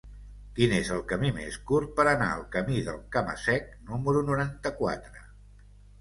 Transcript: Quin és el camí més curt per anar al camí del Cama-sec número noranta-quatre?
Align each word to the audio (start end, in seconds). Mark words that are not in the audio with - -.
Quin 0.59 0.71
és 0.75 0.87
el 0.93 1.01
camí 1.11 1.29
més 1.35 1.57
curt 1.71 1.93
per 1.99 2.05
anar 2.13 2.29
al 2.37 2.41
camí 2.57 2.81
del 2.89 2.97
Cama-sec 3.17 3.69
número 3.91 4.25
noranta-quatre? 4.31 5.27